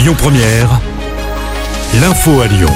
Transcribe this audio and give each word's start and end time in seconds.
Lyon 0.00 0.14
Première, 0.16 0.80
l'info 2.00 2.40
à 2.40 2.46
Lyon. 2.46 2.72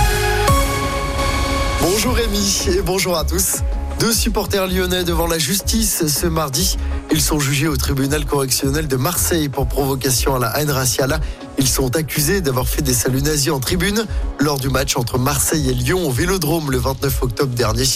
Bonjour 1.81 2.13
Rémi 2.13 2.67
et 2.69 2.83
bonjour 2.83 3.17
à 3.17 3.25
tous. 3.25 3.61
Deux 3.99 4.13
supporters 4.13 4.67
lyonnais 4.67 5.05
devant 5.05 5.27
la 5.27 5.39
justice 5.39 6.07
ce 6.07 6.27
mardi. 6.27 6.77
Ils 7.11 7.23
sont 7.23 7.41
jugés 7.41 7.67
au 7.67 7.79
tribunal 7.79 8.27
correctionnel 8.27 8.89
de 8.89 8.97
Marseille 8.97 9.49
pour 9.49 9.67
provocation 9.67 10.37
à 10.37 10.39
la 10.39 10.61
haine 10.61 10.71
raciale. 10.71 11.19
Ils 11.57 11.67
sont 11.67 11.97
accusés 11.97 12.43
d'avoir 12.43 12.69
fait 12.69 12.83
des 12.83 12.93
saluts 12.93 13.23
nazis 13.23 13.53
en 13.53 13.59
tribune 13.59 14.05
lors 14.39 14.61
du 14.61 14.69
match 14.69 14.95
entre 14.99 15.19
Marseille 15.19 15.71
et 15.71 15.75
Lyon 15.75 16.07
au 16.07 16.11
Vélodrome 16.11 16.71
le 16.71 16.77
29 16.77 17.23
octobre 17.23 17.55
dernier. 17.55 17.87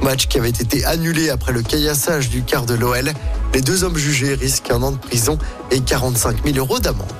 Match 0.00 0.28
qui 0.28 0.38
avait 0.38 0.50
été 0.50 0.84
annulé 0.84 1.30
après 1.30 1.50
le 1.50 1.62
caillassage 1.62 2.28
du 2.28 2.44
quart 2.44 2.66
de 2.66 2.74
l'OL. 2.74 3.12
Les 3.52 3.62
deux 3.62 3.82
hommes 3.82 3.96
jugés 3.96 4.34
risquent 4.34 4.70
un 4.70 4.82
an 4.84 4.92
de 4.92 4.98
prison 4.98 5.38
et 5.72 5.80
45 5.80 6.44
000 6.44 6.58
euros 6.58 6.78
d'amende. 6.78 7.10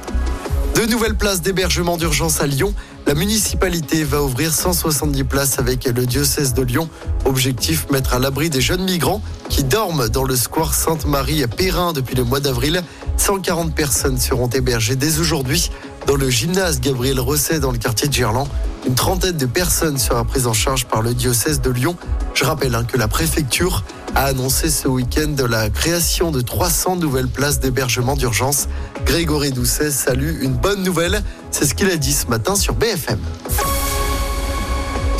De 0.76 0.84
nouvelles 0.84 1.14
places 1.14 1.40
d'hébergement 1.40 1.96
d'urgence 1.96 2.42
à 2.42 2.46
Lyon. 2.46 2.74
La 3.06 3.14
municipalité 3.14 4.04
va 4.04 4.22
ouvrir 4.22 4.52
170 4.52 5.24
places 5.24 5.58
avec 5.58 5.86
le 5.86 6.04
diocèse 6.04 6.52
de 6.52 6.60
Lyon. 6.60 6.90
Objectif 7.24 7.86
mettre 7.90 8.12
à 8.12 8.18
l'abri 8.18 8.50
des 8.50 8.60
jeunes 8.60 8.84
migrants 8.84 9.22
qui 9.48 9.64
dorment 9.64 10.10
dans 10.10 10.24
le 10.24 10.36
square 10.36 10.74
Sainte-Marie 10.74 11.42
à 11.42 11.48
Perrin 11.48 11.94
depuis 11.94 12.14
le 12.14 12.24
mois 12.24 12.40
d'avril. 12.40 12.82
140 13.16 13.74
personnes 13.74 14.18
seront 14.18 14.48
hébergées 14.48 14.96
dès 14.96 15.18
aujourd'hui 15.18 15.70
dans 16.06 16.16
le 16.16 16.28
gymnase 16.28 16.78
Gabriel 16.82 17.20
Rosset 17.20 17.58
dans 17.58 17.72
le 17.72 17.78
quartier 17.78 18.08
de 18.08 18.12
Gerland. 18.12 18.46
Une 18.86 18.94
trentaine 18.94 19.36
de 19.36 19.46
personnes 19.46 19.98
sera 19.98 20.24
prise 20.24 20.46
en 20.46 20.52
charge 20.52 20.86
par 20.86 21.02
le 21.02 21.12
diocèse 21.12 21.60
de 21.60 21.70
Lyon. 21.70 21.96
Je 22.34 22.44
rappelle 22.44 22.74
hein, 22.74 22.84
que 22.84 22.96
la 22.96 23.08
préfecture 23.08 23.84
a 24.14 24.26
annoncé 24.26 24.70
ce 24.70 24.86
week-end 24.86 25.34
la 25.48 25.70
création 25.70 26.30
de 26.30 26.40
300 26.40 26.96
nouvelles 26.96 27.28
places 27.28 27.58
d'hébergement 27.58 28.14
d'urgence. 28.14 28.68
Grégory 29.04 29.50
Doucet 29.50 29.90
salue 29.90 30.40
une 30.40 30.54
bonne 30.54 30.84
nouvelle. 30.84 31.22
C'est 31.50 31.66
ce 31.66 31.74
qu'il 31.74 31.90
a 31.90 31.96
dit 31.96 32.12
ce 32.12 32.28
matin 32.28 32.54
sur 32.54 32.74
BFM. 32.74 33.18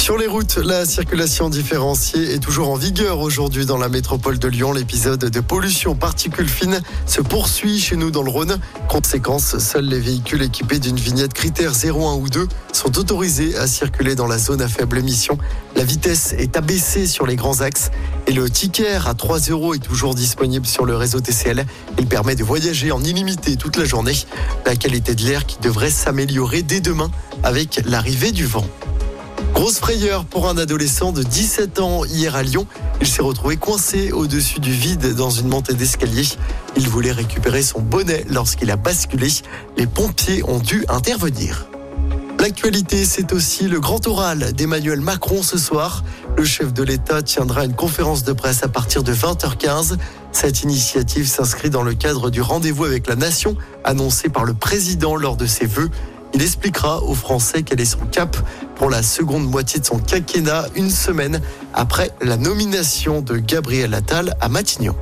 Sur 0.07 0.19
les 0.19 0.29
routes, 0.29 0.59
la 0.59 0.87
circulation 0.87 1.51
différenciée 1.51 2.33
est 2.33 2.39
toujours 2.39 2.71
en 2.71 2.77
vigueur 2.77 3.19
aujourd'hui 3.19 3.67
dans 3.67 3.77
la 3.77 3.89
métropole 3.89 4.39
de 4.39 4.47
Lyon. 4.47 4.73
L'épisode 4.73 5.19
de 5.19 5.41
pollution 5.41 5.97
particules 5.97 6.49
fines 6.49 6.81
se 7.07 7.21
poursuit 7.21 7.81
chez 7.81 7.97
nous 7.97 8.12
dans 8.12 8.23
le 8.23 8.31
Rhône. 8.31 8.57
Conséquence, 8.89 9.59
seuls 9.59 9.87
les 9.87 9.99
véhicules 9.99 10.43
équipés 10.43 10.79
d'une 10.79 10.95
vignette 10.95 11.34
critère 11.34 11.75
0, 11.75 12.07
1 12.07 12.15
ou 12.19 12.29
2 12.29 12.47
sont 12.73 12.97
autorisés 13.01 13.57
à 13.57 13.67
circuler 13.67 14.15
dans 14.15 14.29
la 14.29 14.39
zone 14.39 14.62
à 14.62 14.69
faible 14.69 14.97
émission. 14.99 15.39
La 15.75 15.83
vitesse 15.83 16.37
est 16.39 16.57
abaissée 16.57 17.09
sur 17.09 17.27
les 17.27 17.34
grands 17.34 17.61
axes 17.61 17.91
et 18.29 18.33
le 18.33 18.49
ticket 18.49 19.01
à 19.05 19.15
3 19.15 19.41
euros 19.51 19.75
est 19.75 19.83
toujours 19.83 20.15
disponible 20.15 20.67
sur 20.67 20.84
le 20.84 20.95
réseau 20.95 21.19
TCL. 21.19 21.67
Il 21.99 22.07
permet 22.07 22.37
de 22.37 22.45
voyager 22.45 22.93
en 22.93 23.03
illimité 23.03 23.57
toute 23.57 23.77
la 23.77 23.84
journée. 23.84 24.15
La 24.67 24.77
qualité 24.77 25.17
de 25.17 25.23
l'air 25.25 25.47
qui 25.47 25.59
devrait 25.59 25.91
s'améliorer 25.91 26.62
dès 26.62 26.81
demain 26.81 27.11
avec 27.43 27.81
l'arrivée 27.84 28.31
du 28.31 28.47
vent. 28.47 28.69
Grosse 29.57 29.79
frayeur 29.79 30.27
pour 30.27 30.51
un 30.51 30.59
adolescent 30.59 31.12
de 31.12 31.23
17 31.23 31.81
ans 31.81 32.05
hier 32.05 32.37
à 32.37 32.43
Lyon. 32.43 32.67
Il 33.01 33.07
s'est 33.07 33.23
retrouvé 33.23 33.57
coincé 33.57 34.12
au-dessus 34.12 34.61
du 34.61 34.71
vide 34.71 35.15
dans 35.15 35.31
une 35.31 35.49
montée 35.49 35.73
d'escalier. 35.73 36.25
Il 36.77 36.87
voulait 36.91 37.11
récupérer 37.11 37.62
son 37.62 37.81
bonnet 37.81 38.27
lorsqu'il 38.29 38.71
a 38.71 38.77
basculé. 38.77 39.29
Les 39.79 39.87
pompiers 39.87 40.45
ont 40.45 40.59
dû 40.59 40.84
intervenir. 40.91 41.69
L'actualité, 42.39 43.07
c'est 43.07 43.33
aussi 43.33 43.67
le 43.67 43.81
grand 43.81 44.07
oral 44.07 44.53
d'Emmanuel 44.53 45.01
Macron 45.01 45.43
ce 45.43 45.57
soir. 45.57 46.05
Le 46.37 46.45
chef 46.45 46.75
de 46.75 46.83
l'État 46.83 47.23
tiendra 47.23 47.65
une 47.65 47.75
conférence 47.75 48.25
de 48.25 48.34
presse 48.34 48.62
à 48.62 48.69
partir 48.69 49.03
de 49.03 49.15
20h15. 49.15 49.97
Cette 50.33 50.65
initiative 50.65 51.27
s'inscrit 51.27 51.71
dans 51.71 51.83
le 51.83 51.95
cadre 51.95 52.29
du 52.29 52.43
rendez-vous 52.43 52.84
avec 52.84 53.09
la 53.09 53.17
nation 53.17 53.57
annoncé 53.84 54.29
par 54.29 54.45
le 54.45 54.53
président 54.53 55.17
lors 55.17 55.39
de 55.39 55.47
ses 55.47 55.65
vœux. 55.65 55.89
Il 56.34 56.43
expliquera 56.43 57.03
aux 57.03 57.15
Français 57.15 57.62
quel 57.62 57.81
est 57.81 57.87
son 57.87 58.05
cap 58.12 58.37
pour 58.77 58.91
la 58.91 59.03
seconde 59.03 59.51
moitié 59.51 59.81
de 59.81 59.87
son 59.87 59.99
quinquennat, 59.99 60.67
une 60.75 60.91
semaine 60.91 61.41
après 61.75 62.11
la 62.21 62.37
nomination 62.37 63.21
de 63.21 63.37
Gabriel 63.39 63.95
Attal 63.95 64.37
à 64.41 64.49
Matignon. 64.49 64.95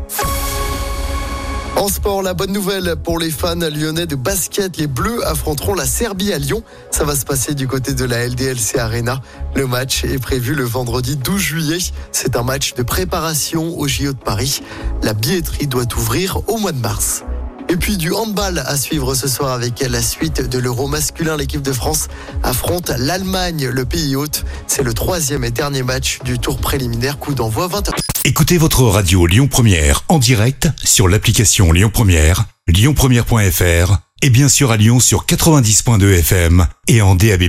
En 1.76 1.88
sport, 1.88 2.22
la 2.22 2.34
bonne 2.34 2.53
nouvelle 2.53 2.94
pour 2.97 3.19
les 3.19 3.31
fans 3.31 3.56
lyonnais 3.56 4.06
de 4.06 4.15
basket. 4.15 4.76
Les 4.76 4.87
Bleus 4.87 5.26
affronteront 5.26 5.75
la 5.75 5.87
Serbie 5.87 6.32
à 6.32 6.38
Lyon. 6.38 6.62
Ça 6.93 7.04
va 7.04 7.16
se 7.16 7.25
passer 7.25 7.54
du 7.54 7.66
côté 7.66 7.94
de 7.94 8.04
la 8.04 8.26
LDLC 8.26 8.78
Arena. 8.78 9.21
Le 9.56 9.66
match 9.66 10.04
est 10.04 10.21
prévu 10.21 10.54
le 10.54 10.65
vendredi 10.65 11.16
12 11.16 11.41
juillet. 11.41 11.78
C'est 12.12 12.37
un 12.37 12.44
match 12.44 12.75
de 12.75 12.84
préparation 12.84 13.77
au 13.77 13.88
JO 13.88 14.12
de 14.12 14.19
Paris. 14.19 14.62
La 15.03 15.15
billetterie 15.15 15.66
doit 15.66 15.93
ouvrir 15.97 16.48
au 16.48 16.59
mois 16.59 16.72
de 16.72 16.81
mars. 16.81 17.25
Et 17.74 17.76
puis 17.76 17.96
du 17.96 18.12
handball 18.12 18.62
à 18.64 18.76
suivre 18.76 19.16
ce 19.16 19.26
soir 19.26 19.50
avec 19.50 19.80
la 19.80 20.00
suite 20.00 20.48
de 20.48 20.58
l'Euro 20.60 20.86
masculin. 20.86 21.36
L'équipe 21.36 21.60
de 21.60 21.72
France 21.72 22.06
affronte 22.44 22.92
l'Allemagne, 22.96 23.66
le 23.66 23.84
pays 23.84 24.14
hôte. 24.14 24.44
C'est 24.68 24.84
le 24.84 24.94
troisième 24.94 25.42
et 25.42 25.50
dernier 25.50 25.82
match 25.82 26.20
du 26.24 26.38
tour 26.38 26.58
préliminaire. 26.58 27.18
Coup 27.18 27.34
d'envoi 27.34 27.66
20h. 27.66 27.90
Écoutez 28.22 28.58
votre 28.58 28.84
radio 28.84 29.26
Lyon 29.26 29.48
Première 29.48 30.04
en 30.08 30.20
direct 30.20 30.68
sur 30.84 31.08
l'application 31.08 31.72
Lyon 31.72 31.90
Première, 31.92 32.44
lyonpremière.fr 32.68 33.96
et 34.22 34.30
bien 34.30 34.48
sûr 34.48 34.70
à 34.70 34.76
Lyon 34.76 35.00
sur 35.00 35.26
90.2 35.26 36.20
FM 36.20 36.68
et 36.86 37.02
en 37.02 37.16
DAB+. 37.16 37.42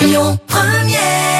Lyon 0.00 0.38
Première 0.46 1.31